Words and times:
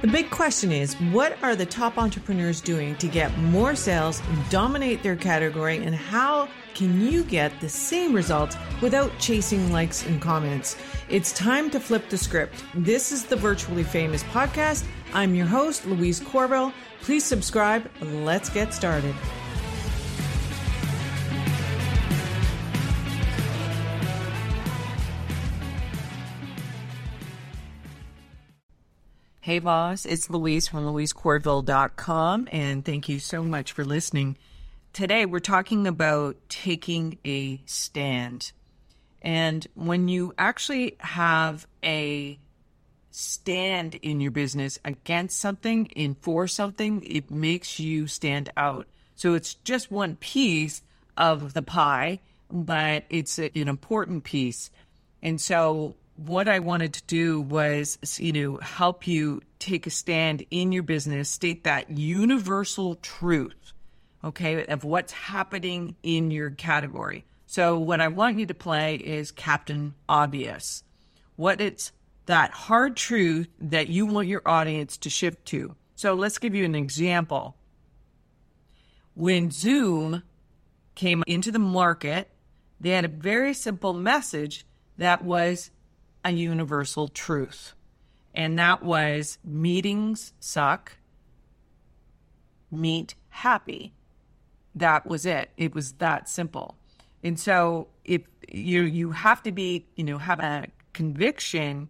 The 0.00 0.06
big 0.06 0.30
question 0.30 0.70
is 0.70 0.94
what 1.10 1.42
are 1.42 1.56
the 1.56 1.66
top 1.66 1.98
entrepreneurs 1.98 2.60
doing 2.60 2.94
to 2.98 3.08
get 3.08 3.36
more 3.38 3.74
sales, 3.74 4.22
dominate 4.48 5.02
their 5.02 5.16
category, 5.16 5.78
and 5.78 5.92
how 5.92 6.48
can 6.74 7.00
you 7.00 7.24
get 7.24 7.60
the 7.60 7.68
same 7.68 8.14
results 8.14 8.56
without 8.80 9.10
chasing 9.18 9.72
likes 9.72 10.06
and 10.06 10.22
comments? 10.22 10.76
It's 11.08 11.32
time 11.32 11.68
to 11.70 11.80
flip 11.80 12.08
the 12.10 12.16
script. 12.16 12.62
This 12.76 13.10
is 13.10 13.24
the 13.24 13.34
Virtually 13.34 13.82
Famous 13.82 14.22
podcast. 14.22 14.86
I'm 15.14 15.34
your 15.34 15.46
host, 15.46 15.84
Louise 15.84 16.20
Corville. 16.20 16.72
Please 17.00 17.24
subscribe. 17.24 17.90
Let's 18.00 18.50
get 18.50 18.72
started. 18.72 19.16
Hey, 29.48 29.60
boss, 29.60 30.04
it's 30.04 30.28
Louise 30.28 30.68
from 30.68 30.84
louisecorville.com, 30.84 32.48
and 32.52 32.84
thank 32.84 33.08
you 33.08 33.18
so 33.18 33.42
much 33.42 33.72
for 33.72 33.82
listening. 33.82 34.36
Today, 34.92 35.24
we're 35.24 35.38
talking 35.38 35.86
about 35.86 36.36
taking 36.50 37.16
a 37.24 37.62
stand. 37.64 38.52
And 39.22 39.66
when 39.72 40.06
you 40.06 40.34
actually 40.36 40.96
have 40.98 41.66
a 41.82 42.38
stand 43.10 43.94
in 43.94 44.20
your 44.20 44.32
business 44.32 44.78
against 44.84 45.40
something, 45.40 45.86
in 45.96 46.16
for 46.20 46.46
something, 46.46 47.02
it 47.06 47.30
makes 47.30 47.80
you 47.80 48.06
stand 48.06 48.52
out. 48.54 48.86
So 49.16 49.32
it's 49.32 49.54
just 49.54 49.90
one 49.90 50.16
piece 50.16 50.82
of 51.16 51.54
the 51.54 51.62
pie, 51.62 52.20
but 52.50 53.04
it's 53.08 53.38
an 53.38 53.50
important 53.54 54.24
piece. 54.24 54.70
And 55.22 55.40
so 55.40 55.94
what 56.18 56.48
I 56.48 56.58
wanted 56.58 56.94
to 56.94 57.02
do 57.04 57.40
was, 57.40 57.96
you 58.18 58.32
know, 58.32 58.56
help 58.56 59.06
you 59.06 59.40
take 59.60 59.86
a 59.86 59.90
stand 59.90 60.44
in 60.50 60.72
your 60.72 60.82
business, 60.82 61.30
state 61.30 61.62
that 61.62 61.90
universal 61.90 62.96
truth, 62.96 63.72
okay, 64.24 64.66
of 64.66 64.82
what's 64.82 65.12
happening 65.12 65.94
in 66.02 66.32
your 66.32 66.50
category. 66.50 67.24
So, 67.46 67.78
what 67.78 68.00
I 68.00 68.08
want 68.08 68.38
you 68.38 68.46
to 68.46 68.54
play 68.54 68.96
is 68.96 69.30
Captain 69.30 69.94
Obvious. 70.08 70.82
What 71.36 71.60
it's 71.60 71.92
that 72.26 72.50
hard 72.50 72.96
truth 72.96 73.48
that 73.60 73.88
you 73.88 74.04
want 74.04 74.26
your 74.26 74.42
audience 74.44 74.96
to 74.98 75.10
shift 75.10 75.44
to. 75.46 75.76
So, 75.94 76.14
let's 76.14 76.38
give 76.38 76.54
you 76.54 76.64
an 76.64 76.74
example. 76.74 77.56
When 79.14 79.52
Zoom 79.52 80.24
came 80.96 81.22
into 81.28 81.52
the 81.52 81.60
market, 81.60 82.28
they 82.80 82.90
had 82.90 83.04
a 83.04 83.08
very 83.08 83.54
simple 83.54 83.94
message 83.94 84.66
that 84.98 85.24
was 85.24 85.70
a 86.28 86.32
universal 86.32 87.08
truth. 87.08 87.74
And 88.34 88.58
that 88.58 88.82
was 88.82 89.38
meetings 89.42 90.32
suck, 90.38 90.92
meet 92.70 93.14
happy. 93.30 93.94
That 94.74 95.06
was 95.06 95.26
it. 95.26 95.50
It 95.56 95.74
was 95.74 95.92
that 95.94 96.28
simple. 96.28 96.76
And 97.24 97.40
so 97.40 97.88
if 98.04 98.22
you 98.48 98.82
you 98.82 99.10
have 99.10 99.42
to 99.42 99.52
be, 99.52 99.86
you 99.96 100.04
know, 100.04 100.18
have 100.18 100.38
a 100.40 100.66
conviction 100.92 101.88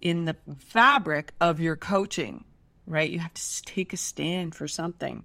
in 0.00 0.24
the 0.24 0.36
fabric 0.58 1.32
of 1.40 1.60
your 1.60 1.76
coaching, 1.76 2.44
right? 2.86 3.08
You 3.08 3.20
have 3.20 3.34
to 3.34 3.62
take 3.62 3.92
a 3.92 3.96
stand 3.96 4.54
for 4.54 4.66
something. 4.66 5.24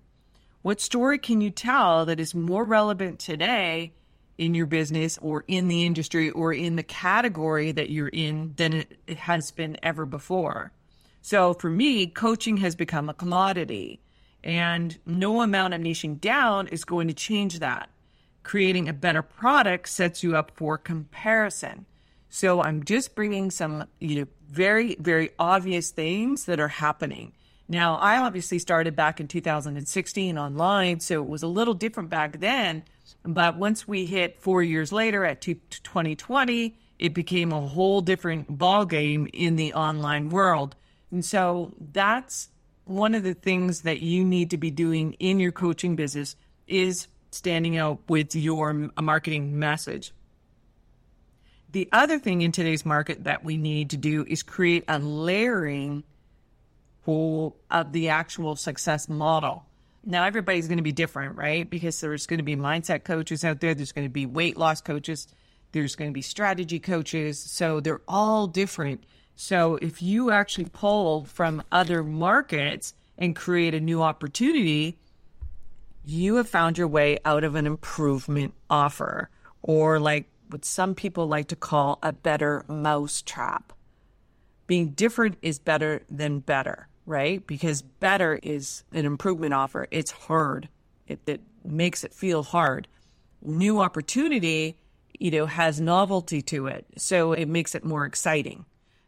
What 0.61 0.81
story 0.81 1.17
can 1.17 1.41
you 1.41 1.49
tell 1.49 2.05
that 2.05 2.19
is 2.19 2.35
more 2.35 2.65
relevant 2.65 3.19
today 3.19 3.93
in 4.39 4.55
your 4.55 4.65
business 4.65 5.19
or 5.21 5.43
in 5.47 5.67
the 5.67 5.85
industry 5.85 6.31
or 6.31 6.53
in 6.53 6.77
the 6.77 6.83
category 6.83 7.73
that 7.73 7.89
you're 7.89 8.07
in 8.07 8.53
than 8.55 8.73
it 9.05 9.17
has 9.17 9.51
been 9.51 9.77
ever 9.83 10.05
before. 10.05 10.71
So 11.21 11.53
for 11.53 11.69
me, 11.69 12.07
coaching 12.07 12.57
has 12.57 12.73
become 12.73 13.09
a 13.09 13.13
commodity, 13.13 13.99
and 14.41 14.97
no 15.05 15.41
amount 15.41 15.73
of 15.73 15.81
niching 15.81 16.21
down 16.21 16.67
is 16.67 16.85
going 16.85 17.09
to 17.09 17.13
change 17.13 17.59
that. 17.59 17.89
Creating 18.41 18.87
a 18.87 18.93
better 18.93 19.21
product 19.21 19.89
sets 19.89 20.23
you 20.23 20.37
up 20.37 20.51
for 20.55 20.77
comparison. 20.77 21.85
So 22.29 22.61
I'm 22.61 22.85
just 22.85 23.15
bringing 23.15 23.51
some, 23.51 23.87
you 23.99 24.21
know, 24.21 24.27
very, 24.47 24.95
very 24.95 25.31
obvious 25.37 25.91
things 25.91 26.45
that 26.45 26.61
are 26.61 26.69
happening. 26.69 27.33
Now, 27.67 27.97
I 27.97 28.17
obviously 28.17 28.57
started 28.57 28.95
back 28.95 29.19
in 29.19 29.27
2016 29.27 30.37
online, 30.37 31.01
so 31.01 31.21
it 31.21 31.27
was 31.27 31.43
a 31.43 31.47
little 31.47 31.73
different 31.73 32.09
back 32.09 32.39
then 32.39 32.83
but 33.23 33.57
once 33.57 33.87
we 33.87 34.05
hit 34.05 34.41
four 34.41 34.63
years 34.63 34.91
later 34.91 35.25
at 35.25 35.41
2020, 35.41 36.77
it 36.97 37.13
became 37.13 37.51
a 37.51 37.61
whole 37.61 38.01
different 38.01 38.57
ballgame 38.57 39.29
in 39.33 39.55
the 39.55 39.73
online 39.73 40.29
world. 40.29 40.75
And 41.11 41.23
so 41.23 41.73
that's 41.79 42.49
one 42.85 43.15
of 43.15 43.23
the 43.23 43.33
things 43.33 43.81
that 43.81 44.01
you 44.01 44.23
need 44.23 44.49
to 44.51 44.57
be 44.57 44.71
doing 44.71 45.13
in 45.13 45.39
your 45.39 45.51
coaching 45.51 45.95
business 45.95 46.35
is 46.67 47.07
standing 47.31 47.77
out 47.77 47.99
with 48.07 48.35
your 48.35 48.91
marketing 48.99 49.59
message. 49.59 50.11
The 51.71 51.87
other 51.91 52.17
thing 52.17 52.41
in 52.41 52.51
today's 52.51 52.85
market 52.85 53.25
that 53.25 53.43
we 53.43 53.57
need 53.57 53.91
to 53.91 53.97
do 53.97 54.25
is 54.27 54.41
create 54.41 54.83
a 54.87 54.97
layering 54.99 56.03
of 57.07 57.91
the 57.91 58.09
actual 58.09 58.55
success 58.55 59.09
model. 59.09 59.65
Now, 60.05 60.23
everybody's 60.23 60.67
going 60.67 60.77
to 60.77 60.83
be 60.83 60.91
different, 60.91 61.37
right? 61.37 61.69
Because 61.69 61.99
there's 61.99 62.25
going 62.25 62.37
to 62.39 62.43
be 62.43 62.55
mindset 62.55 63.03
coaches 63.03 63.43
out 63.43 63.59
there, 63.59 63.73
there's 63.73 63.91
going 63.91 64.07
to 64.07 64.11
be 64.11 64.25
weight 64.25 64.57
loss 64.57 64.81
coaches, 64.81 65.27
there's 65.71 65.95
going 65.95 66.09
to 66.09 66.13
be 66.13 66.21
strategy 66.21 66.79
coaches. 66.79 67.39
So 67.39 67.79
they're 67.79 68.01
all 68.07 68.47
different. 68.47 69.03
So 69.35 69.77
if 69.81 70.01
you 70.01 70.31
actually 70.31 70.67
pull 70.71 71.25
from 71.25 71.63
other 71.71 72.03
markets 72.03 72.93
and 73.17 73.35
create 73.35 73.73
a 73.73 73.79
new 73.79 74.01
opportunity, 74.01 74.97
you 76.05 76.35
have 76.35 76.49
found 76.49 76.77
your 76.77 76.87
way 76.87 77.19
out 77.23 77.43
of 77.43 77.55
an 77.55 77.67
improvement 77.67 78.53
offer, 78.69 79.29
or 79.61 79.99
like 79.99 80.29
what 80.49 80.65
some 80.65 80.95
people 80.95 81.27
like 81.27 81.47
to 81.49 81.55
call 81.55 81.99
a 82.01 82.11
better 82.11 82.65
mousetrap. 82.67 83.73
Being 84.65 84.89
different 84.89 85.37
is 85.41 85.59
better 85.59 86.03
than 86.09 86.39
better 86.39 86.88
right? 87.09 87.45
Because 87.47 87.81
better 87.81 88.39
is 88.43 88.83
an 88.93 89.03
improvement 89.03 89.53
offer. 89.53 89.87
It's 89.89 90.11
hard. 90.11 90.69
It, 91.07 91.19
it 91.25 91.41
makes 91.65 92.03
it 92.03 92.13
feel 92.13 92.43
hard. 92.43 92.87
New 93.41 93.81
opportunity, 93.81 94.77
you 95.19 95.31
know, 95.31 95.47
has 95.47 95.81
novelty 95.81 96.43
to 96.43 96.67
it. 96.67 96.85
So 96.97 97.33
it 97.33 97.47
makes 97.47 97.73
it 97.73 97.83
more 97.83 98.05
exciting. 98.05 98.65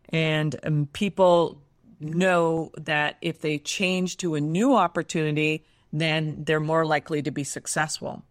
And 0.10 0.60
um, 0.64 0.90
people 0.92 1.62
know 2.00 2.72
that 2.76 3.18
if 3.22 3.40
they 3.42 3.60
change 3.60 4.18
to 4.18 4.34
a 4.34 4.42
new 4.42 4.76
opportunity, 4.76 5.64
then 5.94 6.44
they're 6.44 6.60
more 6.60 6.86
likely 6.86 7.22
to 7.22 7.30
be 7.30 7.44
successful. 7.44 8.24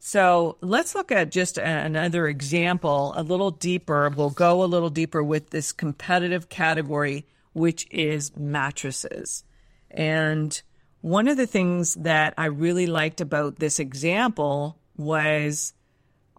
So 0.00 0.58
let's 0.60 0.96
look 0.96 1.12
at 1.12 1.30
just 1.30 1.58
another 1.58 2.26
example, 2.26 3.14
a 3.16 3.22
little 3.22 3.52
deeper. 3.52 4.10
We'll 4.10 4.30
go 4.30 4.64
a 4.64 4.66
little 4.66 4.90
deeper 4.90 5.22
with 5.22 5.50
this 5.50 5.70
competitive 5.70 6.48
category 6.48 7.24
which 7.52 7.86
is 7.90 8.36
mattresses. 8.36 9.44
And 9.90 10.60
one 11.00 11.28
of 11.28 11.36
the 11.36 11.46
things 11.46 11.94
that 11.94 12.34
I 12.38 12.46
really 12.46 12.86
liked 12.86 13.20
about 13.20 13.58
this 13.58 13.78
example 13.78 14.78
was 14.96 15.74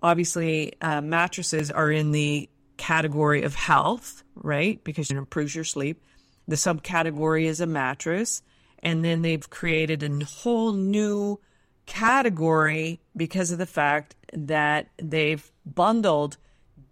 obviously 0.02 0.74
uh, 0.82 1.02
mattresses 1.02 1.70
are 1.72 1.92
in 1.92 2.12
the 2.12 2.50
category 2.78 3.44
of 3.44 3.56
health, 3.56 4.24
right? 4.36 4.84
Because 4.84 5.12
it 5.12 5.18
improves 5.18 5.54
your 5.56 5.64
sleep. 5.64 6.04
The 6.48 6.56
subcategory 6.56 7.46
is 7.46 7.62
a 7.62 7.68
mattress. 7.68 8.42
And 8.80 9.04
then 9.04 9.22
they've 9.22 9.50
created 9.50 10.04
a 10.04 10.26
whole 10.26 10.74
new 10.74 11.40
category 11.86 13.02
because 13.16 13.52
of 13.52 13.58
the 13.58 13.66
fact 13.66 14.16
that 14.34 14.90
they've 14.98 15.52
bundled 15.66 16.38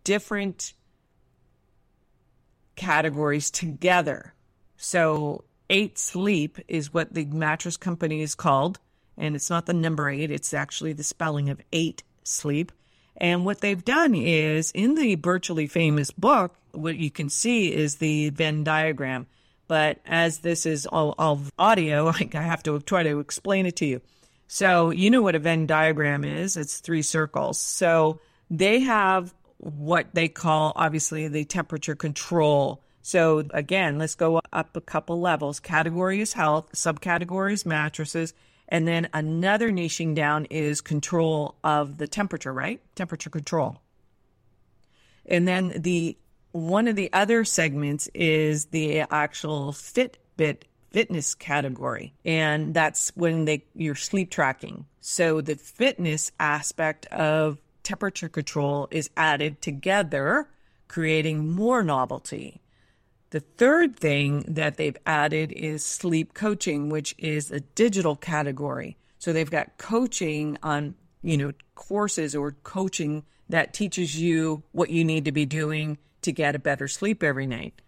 different 0.03 0.73
categories 2.81 3.51
together. 3.51 4.33
So, 4.75 5.43
eight 5.69 5.99
sleep 5.99 6.57
is 6.67 6.91
what 6.91 7.13
the 7.13 7.25
mattress 7.25 7.77
company 7.77 8.21
is 8.21 8.33
called. 8.33 8.79
And 9.17 9.35
it's 9.35 9.51
not 9.51 9.67
the 9.67 9.73
number 9.73 10.09
eight, 10.09 10.31
it's 10.31 10.53
actually 10.53 10.93
the 10.93 11.03
spelling 11.03 11.49
of 11.49 11.61
eight 11.71 12.01
sleep. 12.23 12.71
And 13.15 13.45
what 13.45 13.61
they've 13.61 13.85
done 13.85 14.15
is 14.15 14.71
in 14.71 14.95
the 14.95 15.13
virtually 15.13 15.67
famous 15.67 16.09
book, 16.09 16.55
what 16.71 16.95
you 16.97 17.11
can 17.11 17.29
see 17.29 17.71
is 17.71 17.95
the 17.95 18.31
Venn 18.31 18.63
diagram. 18.63 19.27
But 19.67 19.99
as 20.05 20.39
this 20.39 20.65
is 20.65 20.87
all, 20.87 21.13
all 21.19 21.39
audio, 21.59 22.07
I 22.33 22.41
have 22.41 22.63
to 22.63 22.79
try 22.79 23.03
to 23.03 23.19
explain 23.19 23.67
it 23.67 23.75
to 23.77 23.85
you. 23.85 24.01
So, 24.47 24.89
you 24.89 25.11
know 25.11 25.21
what 25.21 25.35
a 25.35 25.39
Venn 25.39 25.67
diagram 25.67 26.23
is 26.23 26.57
it's 26.57 26.79
three 26.79 27.03
circles. 27.03 27.59
So, 27.59 28.19
they 28.49 28.79
have 28.79 29.33
what 29.61 30.07
they 30.13 30.27
call 30.27 30.73
obviously 30.75 31.27
the 31.27 31.45
temperature 31.45 31.95
control. 31.95 32.81
So 33.03 33.43
again, 33.51 33.99
let's 33.99 34.15
go 34.15 34.41
up 34.51 34.75
a 34.75 34.81
couple 34.81 35.21
levels. 35.21 35.59
Category 35.59 36.19
is 36.19 36.33
health, 36.33 36.71
subcategory 36.73 37.53
is 37.53 37.65
mattresses, 37.65 38.33
and 38.67 38.87
then 38.87 39.09
another 39.13 39.71
niching 39.71 40.15
down 40.15 40.45
is 40.45 40.81
control 40.81 41.55
of 41.63 41.97
the 41.97 42.07
temperature, 42.07 42.53
right? 42.53 42.81
Temperature 42.95 43.29
control. 43.29 43.77
And 45.25 45.47
then 45.47 45.73
the 45.75 46.17
one 46.53 46.87
of 46.87 46.95
the 46.95 47.13
other 47.13 47.45
segments 47.45 48.09
is 48.13 48.65
the 48.65 49.01
actual 49.01 49.71
Fitbit 49.71 50.63
fitness 50.91 51.35
category. 51.35 52.13
And 52.25 52.73
that's 52.73 53.11
when 53.15 53.45
they 53.45 53.63
you're 53.75 53.95
sleep 53.95 54.31
tracking. 54.31 54.85
So 54.99 55.41
the 55.41 55.55
fitness 55.55 56.31
aspect 56.39 57.05
of 57.07 57.59
temperature 57.91 58.29
control 58.29 58.87
is 58.89 59.09
added 59.17 59.61
together, 59.61 60.47
creating 60.87 61.51
more 61.51 61.83
novelty. 61.83 62.61
The 63.31 63.41
third 63.41 63.97
thing 63.97 64.45
that 64.47 64.77
they've 64.77 64.95
added 65.05 65.51
is 65.51 65.83
sleep 65.83 66.33
coaching, 66.33 66.87
which 66.87 67.13
is 67.17 67.51
a 67.51 67.59
digital 67.59 68.15
category. 68.15 68.95
So 69.19 69.33
they've 69.33 69.51
got 69.51 69.77
coaching 69.77 70.57
on, 70.63 70.95
you 71.21 71.35
know, 71.35 71.51
courses 71.75 72.33
or 72.33 72.53
coaching 72.63 73.25
that 73.49 73.73
teaches 73.73 74.17
you 74.17 74.63
what 74.71 74.89
you 74.89 75.03
need 75.03 75.25
to 75.25 75.33
be 75.33 75.45
doing 75.45 75.97
to 76.21 76.31
get 76.31 76.55
a 76.55 76.59
better 76.59 76.87
sleep 76.87 77.21
every 77.21 77.45
night. 77.45 77.81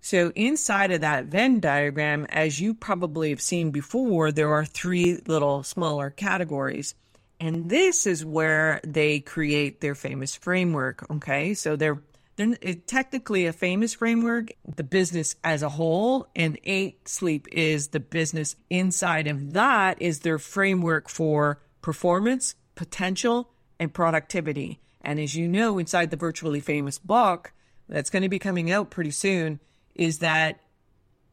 So 0.00 0.32
inside 0.34 0.90
of 0.90 1.02
that 1.02 1.26
Venn 1.26 1.60
diagram, 1.60 2.26
as 2.30 2.60
you 2.60 2.74
probably 2.74 3.30
have 3.30 3.40
seen 3.40 3.70
before, 3.70 4.32
there 4.32 4.52
are 4.52 4.64
three 4.64 5.20
little 5.28 5.62
smaller 5.62 6.10
categories. 6.10 6.96
And 7.40 7.68
this 7.68 8.06
is 8.06 8.24
where 8.24 8.80
they 8.84 9.20
create 9.20 9.80
their 9.80 9.94
famous 9.94 10.34
framework. 10.34 11.04
Okay. 11.10 11.54
So 11.54 11.76
they're, 11.76 12.02
they're 12.36 12.56
technically 12.86 13.46
a 13.46 13.52
famous 13.52 13.94
framework, 13.94 14.52
the 14.64 14.84
business 14.84 15.36
as 15.44 15.62
a 15.62 15.68
whole, 15.68 16.28
and 16.34 16.58
eight 16.64 17.08
sleep 17.08 17.46
is 17.52 17.88
the 17.88 18.00
business 18.00 18.56
inside 18.70 19.26
of 19.26 19.52
that 19.52 20.00
is 20.00 20.20
their 20.20 20.38
framework 20.38 21.08
for 21.08 21.60
performance, 21.82 22.54
potential, 22.74 23.50
and 23.78 23.92
productivity. 23.92 24.80
And 25.02 25.20
as 25.20 25.36
you 25.36 25.46
know, 25.46 25.78
inside 25.78 26.10
the 26.10 26.16
virtually 26.16 26.60
famous 26.60 26.98
book 26.98 27.52
that's 27.88 28.10
going 28.10 28.22
to 28.22 28.28
be 28.28 28.38
coming 28.38 28.70
out 28.70 28.90
pretty 28.90 29.10
soon, 29.10 29.60
is 29.94 30.20
that 30.20 30.60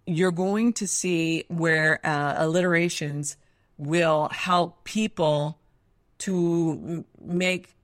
you're 0.06 0.31
going 0.31 0.74
to 0.74 0.88
see 0.88 1.45
where 1.47 2.06
uh, 2.06 2.36
alliterations 2.38 3.38
will 3.77 4.27
help 4.30 4.83
people 4.83 5.57
to 6.21 7.06
make 7.19 7.75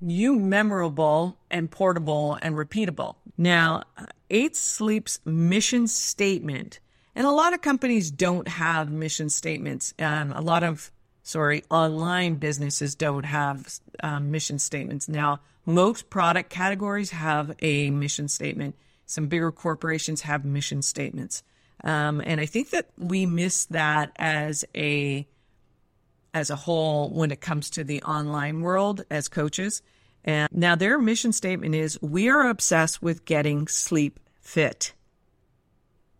you 0.00 0.36
memorable 0.36 1.38
and 1.50 1.70
portable 1.70 2.38
and 2.42 2.54
repeatable. 2.54 3.16
Now, 3.36 3.84
Eight 4.30 4.56
Sleep's 4.56 5.20
mission 5.24 5.86
statement, 5.86 6.80
and 7.14 7.26
a 7.26 7.30
lot 7.30 7.52
of 7.52 7.62
companies 7.62 8.10
don't 8.10 8.48
have 8.48 8.90
mission 8.90 9.28
statements. 9.28 9.94
Um, 9.98 10.32
a 10.32 10.40
lot 10.40 10.62
of, 10.62 10.90
sorry, 11.22 11.64
online 11.70 12.36
businesses 12.36 12.94
don't 12.94 13.24
have 13.24 13.78
um, 14.02 14.30
mission 14.30 14.58
statements. 14.58 15.08
Now, 15.08 15.40
most 15.66 16.10
product 16.10 16.50
categories 16.50 17.10
have 17.10 17.54
a 17.60 17.90
mission 17.90 18.28
statement. 18.28 18.74
Some 19.06 19.28
bigger 19.28 19.52
corporations 19.52 20.22
have 20.22 20.44
mission 20.44 20.82
statements. 20.82 21.42
Um, 21.82 22.22
and 22.24 22.40
I 22.40 22.46
think 22.46 22.70
that 22.70 22.88
we 22.98 23.26
miss 23.26 23.66
that 23.66 24.12
as 24.16 24.64
a 24.74 25.26
as 26.34 26.50
a 26.50 26.56
whole 26.56 27.08
when 27.10 27.30
it 27.30 27.40
comes 27.40 27.70
to 27.70 27.84
the 27.84 28.02
online 28.02 28.60
world 28.60 29.04
as 29.10 29.28
coaches. 29.28 29.80
And 30.24 30.48
now 30.52 30.74
their 30.74 30.98
mission 30.98 31.32
statement 31.32 31.74
is 31.74 32.00
we 32.02 32.28
are 32.28 32.48
obsessed 32.48 33.02
with 33.02 33.24
getting 33.24 33.68
sleep 33.68 34.18
fit. 34.40 34.92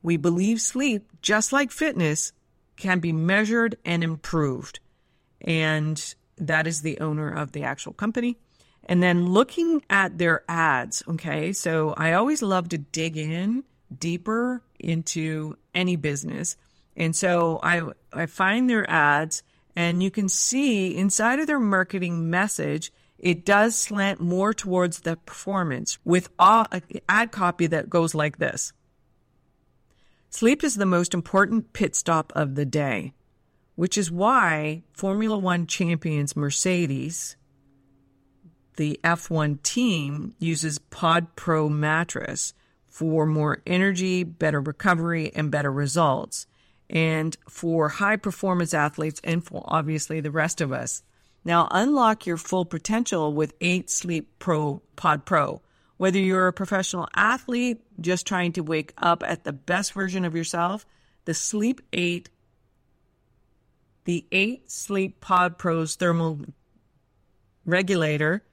We 0.02 0.16
believe 0.16 0.60
sleep, 0.60 1.10
just 1.20 1.52
like 1.52 1.70
fitness, 1.70 2.32
can 2.76 3.00
be 3.00 3.12
measured 3.12 3.76
and 3.84 4.04
improved. 4.04 4.80
And 5.40 6.14
that 6.38 6.66
is 6.66 6.82
the 6.82 7.00
owner 7.00 7.30
of 7.30 7.52
the 7.52 7.64
actual 7.64 7.92
company. 7.92 8.36
And 8.86 9.02
then 9.02 9.26
looking 9.26 9.82
at 9.88 10.18
their 10.18 10.44
ads, 10.48 11.02
okay? 11.08 11.52
So 11.52 11.94
I 11.96 12.12
always 12.12 12.42
love 12.42 12.68
to 12.70 12.78
dig 12.78 13.16
in 13.16 13.64
deeper 13.98 14.62
into 14.78 15.56
any 15.74 15.96
business. 15.96 16.56
And 16.96 17.16
so 17.16 17.60
I 17.62 17.82
I 18.12 18.26
find 18.26 18.68
their 18.68 18.88
ads 18.88 19.42
and 19.76 20.02
you 20.02 20.10
can 20.10 20.28
see 20.28 20.96
inside 20.96 21.40
of 21.40 21.46
their 21.46 21.60
marketing 21.60 22.30
message 22.30 22.92
it 23.18 23.44
does 23.44 23.76
slant 23.76 24.20
more 24.20 24.52
towards 24.52 25.00
the 25.00 25.16
performance 25.16 25.98
with 26.04 26.28
ad 26.38 27.32
copy 27.32 27.66
that 27.66 27.88
goes 27.88 28.14
like 28.14 28.38
this. 28.38 28.72
Sleep 30.30 30.64
is 30.64 30.74
the 30.74 30.86
most 30.86 31.14
important 31.14 31.72
pit 31.72 31.94
stop 31.94 32.32
of 32.34 32.54
the 32.54 32.66
day, 32.66 33.12
which 33.76 33.96
is 33.96 34.10
why 34.10 34.82
Formula 34.92 35.38
1 35.38 35.66
champions 35.66 36.36
Mercedes 36.36 37.36
the 38.76 38.98
F1 39.04 39.62
team 39.62 40.34
uses 40.38 40.78
Pod 40.78 41.36
Pro 41.36 41.68
mattress 41.68 42.54
for 42.86 43.26
more 43.26 43.62
energy, 43.66 44.24
better 44.24 44.60
recovery, 44.60 45.32
and 45.34 45.50
better 45.50 45.72
results. 45.72 46.46
And 46.94 47.36
for 47.48 47.88
high 47.88 48.16
performance 48.16 48.72
athletes, 48.72 49.20
and 49.22 49.44
for 49.44 49.64
obviously 49.66 50.20
the 50.20 50.30
rest 50.30 50.60
of 50.60 50.72
us. 50.72 51.02
Now, 51.44 51.68
unlock 51.70 52.24
your 52.24 52.38
full 52.38 52.64
potential 52.64 53.34
with 53.34 53.52
8 53.60 53.90
Sleep 53.90 54.38
Pro 54.38 54.80
Pod 54.96 55.26
Pro. 55.26 55.60
Whether 55.96 56.18
you're 56.18 56.48
a 56.48 56.52
professional 56.52 57.08
athlete 57.14 57.82
just 58.00 58.26
trying 58.26 58.52
to 58.52 58.62
wake 58.62 58.94
up 58.96 59.22
at 59.26 59.44
the 59.44 59.52
best 59.52 59.92
version 59.92 60.24
of 60.24 60.34
yourself, 60.34 60.86
the 61.24 61.34
Sleep 61.34 61.80
8 61.92 62.30
the 64.04 64.26
8 64.30 64.70
Sleep 64.70 65.20
Pod 65.20 65.56
Pro's 65.58 65.96
thermal 65.96 66.40
regulator 67.64 68.44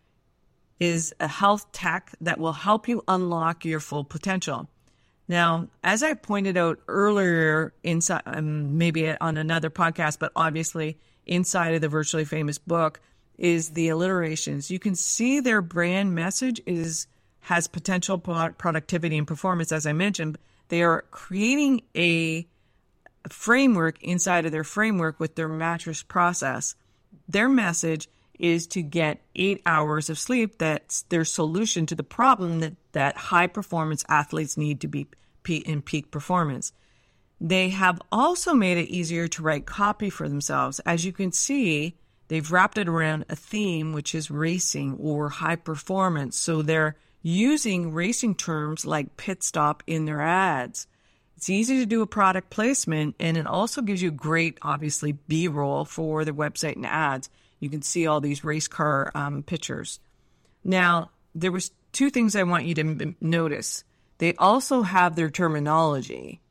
is 0.80 1.14
a 1.20 1.28
health 1.28 1.72
tech 1.72 2.12
that 2.22 2.40
will 2.40 2.54
help 2.54 2.88
you 2.88 3.04
unlock 3.08 3.66
your 3.66 3.80
full 3.80 4.04
potential. 4.04 4.70
Now, 5.32 5.70
as 5.82 6.04
I 6.04 6.14
pointed 6.14 6.58
out 6.58 6.80
earlier, 6.90 7.74
inside 7.84 8.24
um, 8.26 8.78
maybe 8.78 9.10
on 9.18 9.38
another 9.38 9.70
podcast, 9.70 10.20
but 10.20 10.34
obviously 10.36 10.98
inside 11.26 11.74
of 11.74 11.80
the 11.80 11.88
virtually 11.88 12.26
famous 12.26 12.58
book 12.58 13.00
is 13.38 13.70
the 13.70 13.88
alliterations. 13.88 14.70
You 14.70 14.78
can 14.78 14.94
see 14.94 15.40
their 15.40 15.62
brand 15.62 16.14
message 16.14 16.60
is 16.66 17.08
has 17.40 17.66
potential 17.68 18.18
productivity 18.18 19.18
and 19.18 19.26
performance. 19.26 19.72
As 19.72 19.86
I 19.86 19.94
mentioned, 19.94 20.38
they 20.68 20.84
are 20.84 21.06
creating 21.12 21.84
a 21.96 22.46
framework 23.30 24.04
inside 24.04 24.46
of 24.46 24.52
their 24.52 24.66
framework 24.66 25.18
with 25.18 25.36
their 25.36 25.48
mattress 25.48 26.04
process. 26.04 26.76
Their 27.30 27.48
message 27.48 28.10
is 28.38 28.68
to 28.68 28.82
get 28.82 29.22
eight 29.38 29.62
hours 29.66 30.10
of 30.10 30.20
sleep. 30.20 30.58
That's 30.58 31.04
their 31.04 31.24
solution 31.24 31.86
to 31.86 31.96
the 31.96 32.04
problem 32.04 32.60
that, 32.60 32.74
that 32.92 33.16
high 33.16 33.48
performance 33.48 34.04
athletes 34.10 34.58
need 34.58 34.82
to 34.82 34.90
be 34.90 35.08
in 35.50 35.82
peak 35.82 36.12
performance. 36.12 36.74
They 37.40 37.70
have 37.70 38.02
also 38.12 38.54
made 38.54 38.78
it 38.78 38.90
easier 38.90 39.28
to 39.30 39.42
write 39.42 39.66
copy 39.66 40.10
for 40.10 40.30
themselves. 40.30 40.80
As 40.82 41.06
you 41.06 41.12
can 41.12 41.32
see, 41.32 41.98
they've 42.28 42.52
wrapped 42.52 42.78
it 42.78 42.88
around 42.88 43.26
a 43.30 43.36
theme, 43.36 43.94
which 43.94 44.14
is 44.14 44.30
racing 44.30 44.98
or 45.00 45.30
high 45.30 45.56
performance. 45.56 46.38
So 46.38 46.62
they're 46.62 46.96
using 47.24 47.94
racing 47.94 48.36
terms 48.36 48.86
like 48.86 49.18
pit 49.18 49.44
stop 49.44 49.84
in 49.88 50.06
their 50.06 50.22
ads. 50.22 50.88
It's 51.36 51.50
easy 51.50 51.80
to 51.80 51.88
do 51.88 52.04
a 52.04 52.08
product 52.08 52.52
placement, 52.52 53.16
and 53.20 53.36
it 53.36 53.48
also 53.48 53.82
gives 53.82 54.02
you 54.02 54.12
great, 54.12 54.60
obviously, 54.62 55.14
B 55.14 55.48
roll 55.48 55.86
for 55.86 56.24
the 56.24 56.32
website 56.32 56.76
and 56.76 56.86
ads 56.86 57.30
you 57.62 57.70
can 57.70 57.82
see 57.82 58.08
all 58.08 58.20
these 58.20 58.44
race 58.44 58.68
car 58.68 59.12
um, 59.16 59.44
pictures. 59.44 60.02
Now, 60.66 61.12
there 61.34 61.52
was 61.52 61.72
two 61.94 62.10
things 62.10 62.36
I 62.36 62.44
want 62.44 62.66
you 62.66 62.74
to 62.76 63.16
notice. 63.22 63.86
They 64.22 64.36
also 64.36 64.84
have 64.84 65.16
their 65.16 65.32
terminology. 65.32 66.42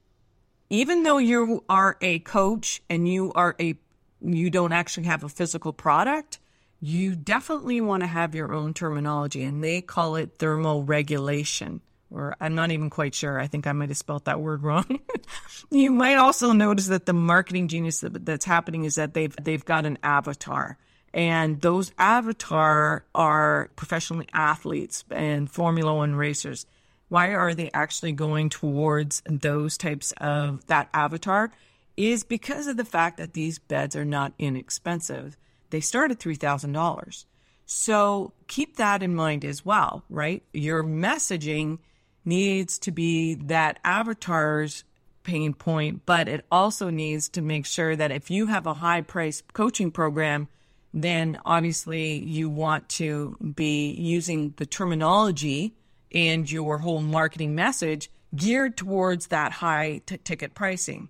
Even 0.71 1.05
though 1.05 1.19
you 1.19 1.63
are 1.69 1.97
a 2.01 2.19
coach 2.19 2.83
and 2.91 3.07
you 3.07 3.33
are 3.35 3.55
a 3.61 3.77
you 4.21 4.51
don't 4.51 4.73
actually 4.73 5.05
have 5.05 5.23
a 5.23 5.29
physical 5.29 5.73
product, 5.73 6.41
you 6.81 7.15
definitely 7.15 7.81
want 7.81 8.03
to 8.03 8.09
have 8.09 8.35
your 8.35 8.53
own 8.53 8.75
terminology 8.75 9.45
and 9.45 9.63
they 9.63 9.83
call 9.83 10.17
it 10.17 10.33
thermal 10.41 10.83
regulation 10.83 11.81
or 12.11 12.35
I'm 12.41 12.57
not 12.57 12.73
even 12.73 12.91
quite 12.91 13.15
sure. 13.15 13.39
I 13.39 13.47
think 13.47 13.69
I 13.69 13.73
might 13.73 13.91
have 13.91 13.99
spelt 13.99 14.25
that 14.25 14.41
word 14.41 14.65
wrong. 14.65 14.99
you 15.71 15.93
might 15.93 16.17
also 16.17 16.51
notice 16.51 16.89
that 16.89 17.07
the 17.07 17.13
marketing 17.13 17.69
genius 17.69 18.03
that's 18.05 18.45
happening 18.45 18.83
is 18.83 18.97
that 18.97 19.15
they've 19.15 19.37
they've 19.41 19.65
got 19.65 19.87
an 19.87 19.97
avatar. 20.03 20.77
And 21.15 21.61
those 21.61 21.93
avatar 21.99 23.05
are 23.15 23.71
professional 23.77 24.25
athletes 24.33 25.05
and 25.09 25.49
Formula 25.49 25.95
One 25.95 26.17
racers. 26.17 26.67
Why 27.11 27.35
are 27.35 27.55
they 27.55 27.71
actually 27.75 28.13
going 28.13 28.49
towards 28.49 29.21
those 29.27 29.77
types 29.77 30.13
of 30.19 30.65
that 30.69 30.89
avatar? 30.95 31.51
Is 31.97 32.23
because 32.23 32.69
of 32.69 32.77
the 32.77 32.85
fact 32.85 33.19
that 33.19 33.35
these 33.35 33.59
beds 33.59 33.95
are 33.95 34.05
not 34.05 34.33
inexpensive. 34.39 35.37
They 35.71 35.81
start 35.81 36.13
at 36.13 36.21
$3,000. 36.21 37.25
So 37.67 38.33
keep 38.47 38.77
that 38.77 39.03
in 39.03 39.15
mind 39.15 39.45
as 39.45 39.65
well, 39.67 40.05
right? 40.09 40.45
Your 40.53 40.83
messaging 40.85 41.79
needs 42.25 42.79
to 42.79 42.93
be 42.93 43.35
that 43.35 43.81
avatar's 43.85 44.85
pain 45.25 45.53
point, 45.53 46.03
but 46.07 46.29
it 46.29 46.47
also 46.51 46.91
needs 46.91 47.29
to 47.31 47.43
make 47.43 47.67
sure 47.67 47.97
that 47.97 48.13
if 48.13 48.31
you 48.31 48.47
have 48.47 48.67
a 48.67 48.75
high 48.75 49.01
price 49.01 49.43
coaching 49.53 49.91
program, 49.91 50.47
then 50.95 51.39
obviously 51.45 52.19
you 52.25 52.49
want 52.49 52.89
to 52.89 53.37
be 53.55 53.91
using 53.93 54.55
the 54.59 54.67
terminology 54.67 55.75
and 56.13 56.51
your 56.51 56.79
whole 56.79 57.01
marketing 57.01 57.55
message 57.55 58.11
geared 58.35 58.77
towards 58.77 59.29
that 59.29 59.53
high 59.53 60.03
t- 60.07 60.19
ticket 60.19 60.55
pricing. 60.55 61.09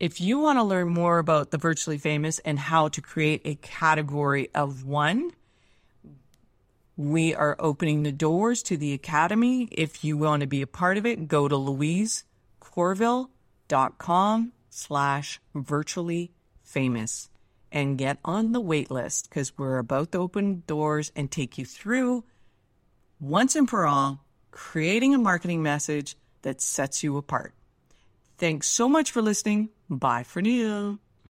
If 0.00 0.20
you 0.20 0.38
want 0.38 0.58
to 0.58 0.62
learn 0.62 0.88
more 0.88 1.18
about 1.18 1.50
the 1.50 1.58
virtually 1.58 1.98
famous 1.98 2.38
and 2.40 2.58
how 2.58 2.88
to 2.88 3.00
create 3.00 3.42
a 3.44 3.54
category 3.56 4.48
of 4.54 4.84
one, 4.84 5.30
we 6.96 7.34
are 7.34 7.56
opening 7.58 8.02
the 8.02 8.12
doors 8.12 8.62
to 8.64 8.76
the 8.76 8.92
academy. 8.92 9.68
If 9.72 10.04
you 10.04 10.16
want 10.16 10.42
to 10.42 10.46
be 10.46 10.62
a 10.62 10.66
part 10.66 10.98
of 10.98 11.06
it, 11.06 11.28
go 11.28 11.48
to 11.48 11.54
louisecorville.com 11.54 14.52
slash 14.70 15.40
virtually 15.54 16.32
famous 16.62 17.30
and 17.72 17.98
get 17.98 18.18
on 18.24 18.52
the 18.52 18.60
wait 18.60 18.90
list 18.90 19.28
because 19.28 19.56
we're 19.58 19.78
about 19.78 20.12
to 20.12 20.18
open 20.18 20.62
doors 20.66 21.12
and 21.16 21.30
take 21.30 21.58
you 21.58 21.64
through 21.64 22.24
once 23.20 23.56
and 23.56 23.68
for 23.68 23.86
all 23.86 24.24
creating 24.58 25.14
a 25.14 25.18
marketing 25.18 25.62
message 25.62 26.16
that 26.42 26.60
sets 26.60 27.04
you 27.04 27.16
apart. 27.16 27.54
Thanks 28.38 28.66
so 28.66 28.88
much 28.88 29.12
for 29.12 29.22
listening. 29.22 29.68
Bye 29.88 30.24
for 30.24 30.42
now. 30.42 30.98